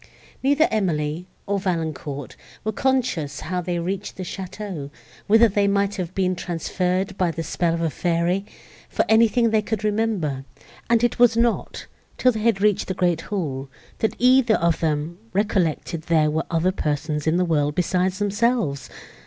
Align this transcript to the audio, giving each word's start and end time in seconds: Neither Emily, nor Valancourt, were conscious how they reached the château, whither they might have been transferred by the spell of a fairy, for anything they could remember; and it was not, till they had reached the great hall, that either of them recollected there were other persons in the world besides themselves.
Neither 0.41 0.67
Emily, 0.71 1.27
nor 1.47 1.59
Valancourt, 1.59 2.35
were 2.63 2.71
conscious 2.71 3.41
how 3.41 3.61
they 3.61 3.77
reached 3.77 4.17
the 4.17 4.23
château, 4.23 4.89
whither 5.27 5.47
they 5.47 5.67
might 5.67 5.93
have 5.97 6.15
been 6.15 6.35
transferred 6.35 7.15
by 7.19 7.29
the 7.29 7.43
spell 7.43 7.75
of 7.75 7.81
a 7.81 7.91
fairy, 7.91 8.43
for 8.89 9.05
anything 9.07 9.51
they 9.51 9.61
could 9.61 9.83
remember; 9.83 10.43
and 10.89 11.03
it 11.03 11.19
was 11.19 11.37
not, 11.37 11.85
till 12.17 12.31
they 12.31 12.39
had 12.39 12.61
reached 12.63 12.87
the 12.87 12.95
great 12.95 13.21
hall, 13.21 13.69
that 13.99 14.15
either 14.17 14.55
of 14.55 14.79
them 14.79 15.19
recollected 15.33 16.01
there 16.01 16.31
were 16.31 16.45
other 16.49 16.71
persons 16.71 17.27
in 17.27 17.37
the 17.37 17.45
world 17.45 17.75
besides 17.75 18.17
themselves. 18.17 18.89